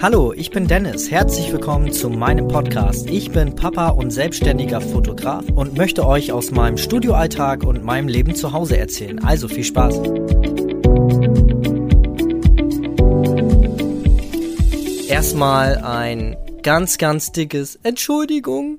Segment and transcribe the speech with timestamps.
[0.00, 1.10] Hallo, ich bin Dennis.
[1.10, 3.10] Herzlich willkommen zu meinem Podcast.
[3.10, 8.36] Ich bin Papa und selbstständiger Fotograf und möchte euch aus meinem Studioalltag und meinem Leben
[8.36, 9.18] zu Hause erzählen.
[9.24, 9.96] Also viel Spaß.
[15.08, 18.78] Erstmal ein ganz, ganz dickes Entschuldigung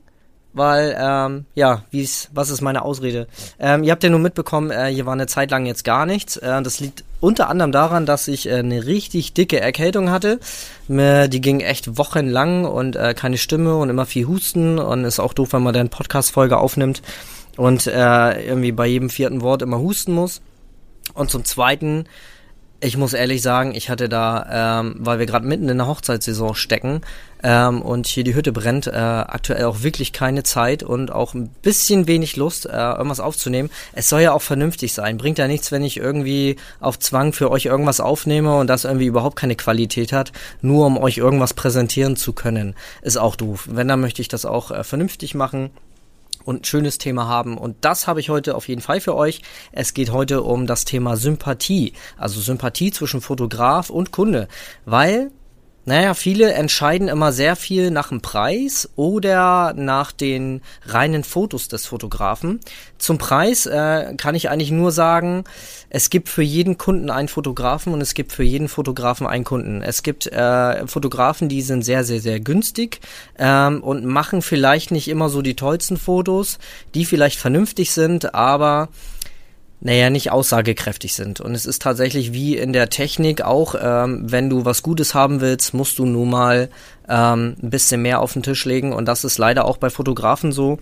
[0.54, 3.28] weil, ähm, ja, wie's, was ist meine Ausrede?
[3.60, 6.38] Ähm, ihr habt ja nur mitbekommen, äh, hier war eine Zeit lang jetzt gar nichts.
[6.38, 10.40] Äh, das liegt unter anderem daran, dass ich äh, eine richtig dicke Erkältung hatte.
[10.88, 15.34] Die ging echt wochenlang und äh, keine Stimme und immer viel Husten und ist auch
[15.34, 17.02] doof, wenn man dann Podcast-Folge aufnimmt
[17.58, 20.42] und äh, irgendwie bei jedem vierten Wort immer husten muss.
[21.14, 22.06] Und zum Zweiten
[22.82, 26.56] ich muss ehrlich sagen, ich hatte da, ähm, weil wir gerade mitten in der Hochzeitssaison
[26.56, 27.02] stecken
[27.44, 31.50] ähm, und hier die Hütte brennt, äh, aktuell auch wirklich keine Zeit und auch ein
[31.62, 33.70] bisschen wenig Lust, äh, irgendwas aufzunehmen.
[33.94, 35.18] Es soll ja auch vernünftig sein.
[35.18, 39.08] Bringt ja nichts, wenn ich irgendwie auf Zwang für euch irgendwas aufnehme und das irgendwie
[39.08, 42.76] überhaupt keine Qualität hat, nur um euch irgendwas präsentieren zu können.
[43.02, 43.68] Ist auch doof.
[43.70, 45.72] Wenn, dann möchte ich das auch äh, vernünftig machen
[46.44, 47.58] und ein schönes Thema haben.
[47.58, 49.42] Und das habe ich heute auf jeden Fall für euch.
[49.72, 51.94] Es geht heute um das Thema Sympathie.
[52.18, 54.48] Also Sympathie zwischen Fotograf und Kunde.
[54.86, 55.32] Weil
[55.86, 61.88] naja, viele entscheiden immer sehr viel nach dem Preis oder nach den reinen Fotos des
[61.88, 62.60] Fotografen.
[62.98, 65.46] Zum Preis äh, kann ich eigentlich nur sagen,
[65.90, 69.82] es gibt für jeden Kunden einen Fotografen und es gibt für jeden Fotografen einen Kunden.
[69.82, 73.00] Es gibt äh, Fotografen, die sind sehr, sehr, sehr günstig
[73.40, 76.60] ähm, und machen vielleicht nicht immer so die tollsten Fotos,
[76.94, 78.90] die vielleicht vernünftig sind, aber
[79.82, 81.40] naja, nicht aussagekräftig sind.
[81.40, 85.40] Und es ist tatsächlich wie in der Technik auch, ähm, wenn du was Gutes haben
[85.40, 86.70] willst, musst du nun mal
[87.08, 88.92] ähm, ein bisschen mehr auf den Tisch legen.
[88.92, 90.80] Und das ist leider auch bei Fotografen so.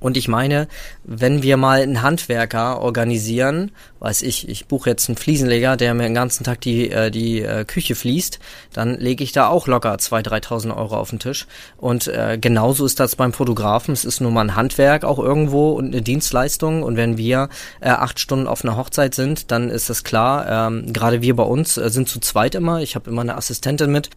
[0.00, 0.66] Und ich meine,
[1.04, 3.70] wenn wir mal einen Handwerker organisieren,
[4.00, 7.42] weiß ich, ich buche jetzt einen Fliesenleger, der mir den ganzen Tag die, äh, die
[7.42, 8.40] äh, Küche fließt,
[8.72, 11.46] dann lege ich da auch locker 2.000, 3.000 Euro auf den Tisch.
[11.76, 13.92] Und äh, genauso ist das beim Fotografen.
[13.92, 16.82] Es ist nur mal ein Handwerk auch irgendwo und eine Dienstleistung.
[16.82, 17.50] Und wenn wir
[17.80, 20.68] äh, acht Stunden auf einer Hochzeit sind, dann ist das klar.
[20.68, 22.80] Ähm, Gerade wir bei uns äh, sind zu zweit immer.
[22.80, 24.08] Ich habe immer eine Assistentin mit.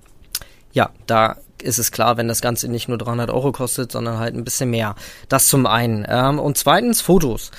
[0.72, 4.36] Ja, da ist es klar, wenn das Ganze nicht nur 300 Euro kostet, sondern halt
[4.36, 4.96] ein bisschen mehr.
[5.30, 6.06] Das zum einen.
[6.08, 7.52] Ähm, und zweitens Fotos.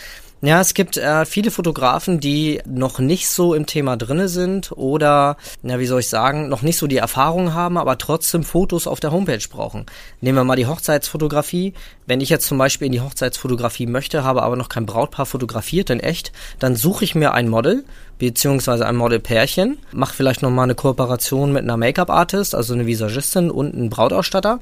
[0.44, 5.38] Ja, es gibt äh, viele Fotografen, die noch nicht so im Thema drinne sind oder,
[5.62, 9.00] na, wie soll ich sagen, noch nicht so die Erfahrung haben, aber trotzdem Fotos auf
[9.00, 9.86] der Homepage brauchen.
[10.20, 11.72] Nehmen wir mal die Hochzeitsfotografie.
[12.04, 15.88] Wenn ich jetzt zum Beispiel in die Hochzeitsfotografie möchte, habe aber noch kein Brautpaar fotografiert
[15.88, 17.82] in echt, dann suche ich mir ein Model
[18.18, 23.50] beziehungsweise ein Modelpärchen, mache vielleicht noch mal eine Kooperation mit einer Make-up-Artist, also eine Visagistin
[23.50, 24.60] und einen Brautausstatter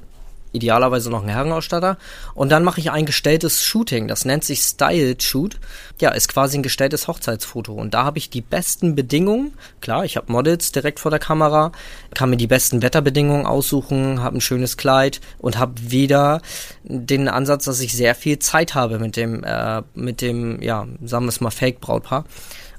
[0.53, 1.99] idealerweise noch einen Herrenausstatter.
[2.35, 5.59] Und dann mache ich ein gestelltes Shooting, das nennt sich Styled Shoot.
[6.01, 7.73] Ja, ist quasi ein gestelltes Hochzeitsfoto.
[7.73, 9.55] Und da habe ich die besten Bedingungen.
[9.81, 11.73] Klar, ich habe Models direkt vor der Kamera,
[12.15, 16.41] kann mir die besten Wetterbedingungen aussuchen, habe ein schönes Kleid und habe wieder
[16.85, 21.25] den Ansatz, dass ich sehr viel Zeit habe mit dem, äh, mit dem, ja, sagen
[21.25, 22.25] wir es mal, Fake-Brautpaar.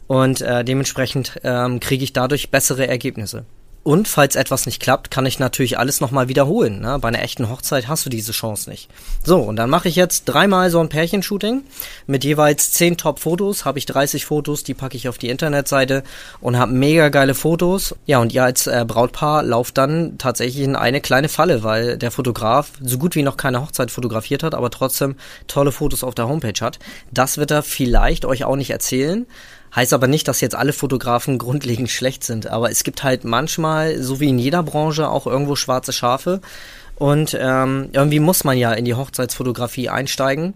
[0.08, 3.46] Und äh, dementsprechend ähm, kriege ich dadurch bessere Ergebnisse.
[3.84, 6.80] Und falls etwas nicht klappt, kann ich natürlich alles nochmal wiederholen.
[6.80, 6.98] Ne?
[7.00, 8.90] Bei einer echten Hochzeit hast du diese Chance nicht.
[9.26, 11.64] So, und dann mache ich jetzt dreimal so ein Pärchenshooting
[12.08, 13.66] mit jeweils zehn Top-Fotos.
[13.66, 16.04] Habe ich 30 Fotos, die packe ich auf die Internetseite
[16.40, 17.94] und habe mega geile Fotos.
[18.06, 22.12] Ja, und ihr als äh, Brautpaar lauft dann tatsächlich in eine kleine Falle, weil der
[22.12, 25.18] Fotograf so gut wie noch keine Hochzeit fotografiert hat, aber trotzdem
[25.48, 26.80] tolle Fotos auf der Homepage hat.
[27.12, 29.26] Das wird er vielleicht euch auch nicht erzählen.
[29.76, 32.48] Heißt aber nicht, dass jetzt alle Fotografen grundlegend schlecht sind.
[32.48, 36.42] Aber es gibt halt manchmal, so wie in jeder Branche, auch irgendwo schwarze Schafe.
[36.96, 40.54] Und ähm, irgendwie muss man ja in die Hochzeitsfotografie einsteigen.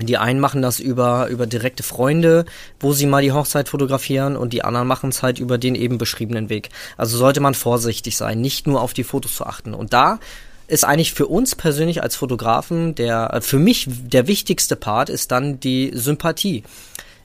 [0.00, 2.46] Die einen machen das über, über direkte Freunde,
[2.80, 5.98] wo sie mal die Hochzeit fotografieren und die anderen machen es halt über den eben
[5.98, 6.70] beschriebenen Weg.
[6.96, 9.72] Also sollte man vorsichtig sein, nicht nur auf die Fotos zu achten.
[9.72, 10.18] Und da
[10.66, 15.60] ist eigentlich für uns persönlich als Fotografen der, für mich der wichtigste Part ist dann
[15.60, 16.64] die Sympathie.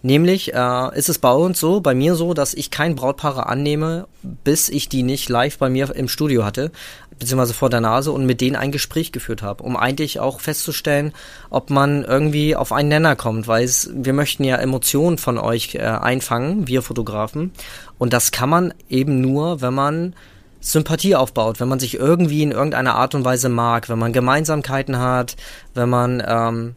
[0.01, 4.07] Nämlich äh, ist es bei uns so, bei mir so, dass ich kein Brautpaare annehme,
[4.21, 6.71] bis ich die nicht live bei mir im Studio hatte,
[7.17, 11.13] beziehungsweise vor der Nase und mit denen ein Gespräch geführt habe, um eigentlich auch festzustellen,
[11.49, 15.75] ob man irgendwie auf einen Nenner kommt, weil es, wir möchten ja Emotionen von euch
[15.75, 17.51] äh, einfangen, wir Fotografen.
[17.97, 20.15] Und das kann man eben nur, wenn man
[20.61, 24.97] Sympathie aufbaut, wenn man sich irgendwie in irgendeiner Art und Weise mag, wenn man Gemeinsamkeiten
[24.99, 25.35] hat,
[25.73, 26.75] wenn man ähm,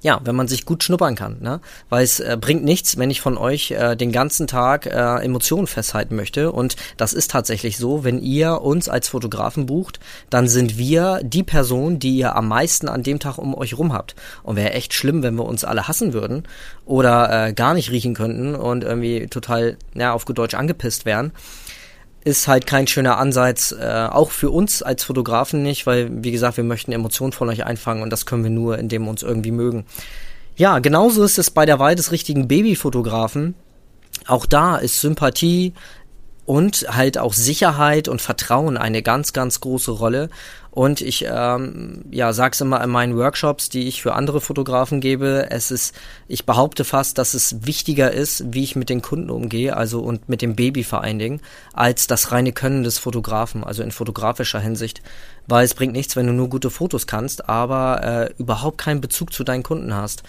[0.00, 1.60] ja, wenn man sich gut schnuppern kann, ne?
[1.88, 5.66] Weil es äh, bringt nichts, wenn ich von euch äh, den ganzen Tag äh, Emotionen
[5.66, 6.52] festhalten möchte.
[6.52, 9.98] Und das ist tatsächlich so, wenn ihr uns als Fotografen bucht,
[10.30, 13.92] dann sind wir die Person, die ihr am meisten an dem Tag um euch rum
[13.92, 14.14] habt.
[14.44, 16.44] Und wäre echt schlimm, wenn wir uns alle hassen würden
[16.84, 21.32] oder äh, gar nicht riechen könnten und irgendwie total, ja, auf gut Deutsch angepisst wären.
[22.24, 26.56] Ist halt kein schöner Ansatz, äh, auch für uns als Fotografen nicht, weil, wie gesagt,
[26.56, 29.50] wir möchten Emotionen von euch einfangen und das können wir nur, indem wir uns irgendwie
[29.50, 29.86] mögen.
[30.56, 33.54] Ja, genauso ist es bei der Wahl des richtigen Babyfotografen.
[34.26, 35.72] Auch da ist Sympathie,
[36.48, 40.30] und halt auch Sicherheit und Vertrauen eine ganz, ganz große Rolle.
[40.70, 45.50] Und ich ähm, ja, sag's immer in meinen Workshops, die ich für andere Fotografen gebe.
[45.50, 45.94] Es ist,
[46.26, 50.30] ich behaupte fast, dass es wichtiger ist, wie ich mit den Kunden umgehe, also und
[50.30, 51.42] mit dem Baby vor allen Dingen,
[51.74, 55.02] als das reine Können des Fotografen, also in fotografischer Hinsicht.
[55.46, 59.34] Weil es bringt nichts, wenn du nur gute Fotos kannst, aber äh, überhaupt keinen Bezug
[59.34, 60.22] zu deinen Kunden hast.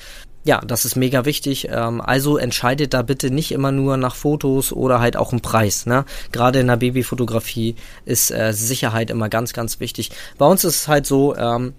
[0.46, 1.68] Ja, das ist mega wichtig.
[1.70, 5.86] Ähm, also entscheidet da bitte nicht immer nur nach Fotos oder halt auch im Preis.
[5.86, 6.06] Ne?
[6.32, 7.76] Gerade in der Babyfotografie
[8.06, 10.12] ist äh, Sicherheit immer ganz, ganz wichtig.
[10.38, 11.74] Bei uns ist es halt so, ähm,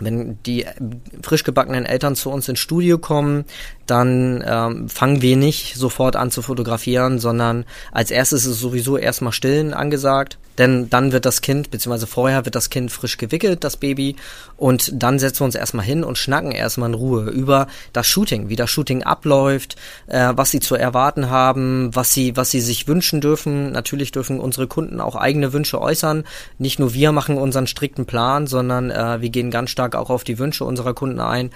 [0.00, 0.66] wenn die
[1.22, 3.44] frisch gebackenen Eltern zu uns ins Studio kommen,
[3.86, 8.96] dann ähm, fangen wir nicht sofort an zu fotografieren, sondern als erstes ist es sowieso
[8.96, 10.38] erstmal stillen angesagt.
[10.58, 14.16] Denn dann wird das Kind, beziehungsweise vorher wird das Kind frisch gewickelt, das Baby,
[14.58, 18.50] und dann setzen wir uns erstmal hin und schnacken erstmal in Ruhe über das Shooting,
[18.50, 19.76] wie das Shooting abläuft,
[20.08, 23.72] äh, was sie zu erwarten haben, was sie, was sie sich wünschen dürfen.
[23.72, 26.24] Natürlich dürfen unsere Kunden auch eigene Wünsche äußern.
[26.58, 30.22] Nicht nur wir machen unseren strikten Plan, sondern äh, wir gehen ganz stark auch auf
[30.22, 31.50] die Wünsche unserer Kunden ein.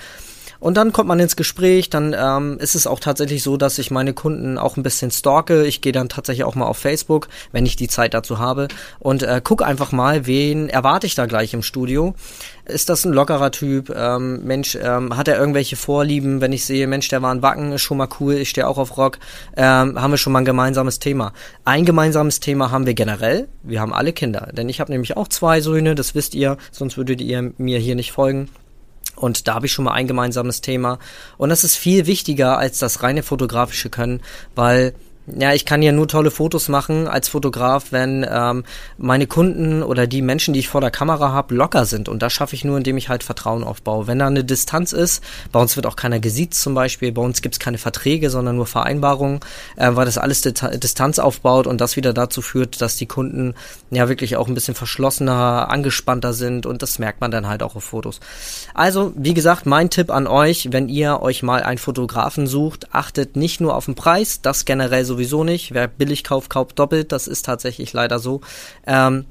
[0.61, 3.91] Und dann kommt man ins Gespräch, dann ähm, ist es auch tatsächlich so, dass ich
[3.91, 5.67] meine Kunden auch ein bisschen stalke.
[5.67, 8.69] Ich gehe dann tatsächlich auch mal auf Facebook, wenn ich die Zeit dazu habe
[8.99, 12.15] und äh, guck einfach mal, wen erwarte ich da gleich im Studio.
[12.65, 13.95] Ist das ein lockerer Typ?
[13.95, 16.41] Ähm, Mensch, ähm, hat er irgendwelche Vorlieben?
[16.41, 18.79] Wenn ich sehe, Mensch, der war ein Wacken, ist schon mal cool, ich stehe auch
[18.79, 19.19] auf Rock,
[19.57, 21.33] ähm, haben wir schon mal ein gemeinsames Thema.
[21.65, 24.49] Ein gemeinsames Thema haben wir generell, wir haben alle Kinder.
[24.53, 27.95] Denn ich habe nämlich auch zwei Söhne, das wisst ihr, sonst würdet ihr mir hier
[27.95, 28.49] nicht folgen.
[29.17, 30.99] Und da habe ich schon mal ein gemeinsames Thema.
[31.39, 34.21] Und das ist viel wichtiger als das reine fotografische Können,
[34.55, 34.95] weil
[35.27, 38.65] ja, ich kann ja nur tolle Fotos machen als Fotograf, wenn ähm,
[38.97, 42.09] meine Kunden oder die Menschen, die ich vor der Kamera habe, locker sind.
[42.09, 44.07] Und das schaffe ich nur, indem ich halt Vertrauen aufbaue.
[44.07, 47.43] Wenn da eine Distanz ist, bei uns wird auch keiner gesiezt zum Beispiel, bei uns
[47.43, 49.41] gibt's keine Verträge, sondern nur Vereinbarungen,
[49.77, 53.55] äh, weil das alles Distanz aufbaut und das wieder dazu führt, dass die Kunden
[53.91, 57.75] ja wirklich auch ein bisschen verschlossener, angespannter sind und das merkt man dann halt auch
[57.75, 58.21] auf Fotos.
[58.75, 63.35] Also, wie gesagt, mein Tipp an euch, wenn ihr euch mal einen Fotografen sucht, achtet
[63.35, 65.73] nicht nur auf den Preis, das generell so sowieso nicht.
[65.73, 67.13] Wer billig kauft, kauft doppelt.
[67.13, 68.43] Das ist tatsächlich leider so.
[68.87, 69.25] Ähm,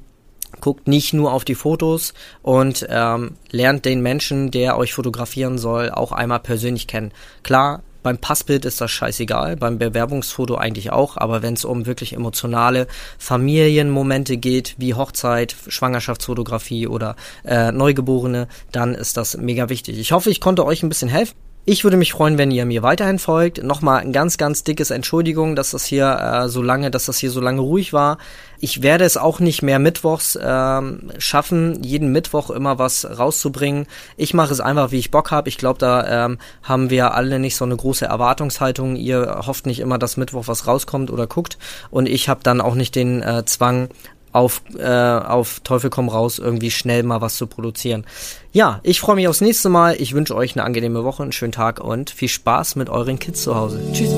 [0.60, 5.90] guckt nicht nur auf die Fotos und ähm, lernt den Menschen, der euch fotografieren soll,
[5.90, 7.12] auch einmal persönlich kennen.
[7.42, 12.12] Klar, beim Passbild ist das scheißegal, beim Bewerbungsfoto eigentlich auch, aber wenn es um wirklich
[12.12, 12.86] emotionale
[13.18, 19.98] Familienmomente geht, wie Hochzeit, Schwangerschaftsfotografie oder äh, Neugeborene, dann ist das mega wichtig.
[19.98, 21.34] Ich hoffe, ich konnte euch ein bisschen helfen.
[21.68, 23.60] Ich würde mich freuen, wenn ihr mir weiterhin folgt.
[23.60, 27.32] Nochmal ein ganz, ganz dickes Entschuldigung, dass das hier äh, so lange, dass das hier
[27.32, 28.18] so lange ruhig war.
[28.60, 33.86] Ich werde es auch nicht mehr mittwochs ähm, schaffen, jeden Mittwoch immer was rauszubringen.
[34.16, 35.48] Ich mache es einfach, wie ich Bock habe.
[35.48, 38.94] Ich glaube, da ähm, haben wir alle nicht so eine große Erwartungshaltung.
[38.94, 41.58] Ihr hofft nicht immer, dass Mittwoch was rauskommt oder guckt.
[41.90, 43.88] Und ich habe dann auch nicht den äh, Zwang,
[44.36, 48.04] auf, äh, auf Teufel komm raus irgendwie schnell mal was zu produzieren.
[48.52, 49.96] Ja, ich freue mich aufs nächste Mal.
[49.98, 53.42] Ich wünsche euch eine angenehme Woche, einen schönen Tag und viel Spaß mit euren Kids
[53.42, 53.80] zu Hause.
[53.92, 54.12] Tschüss.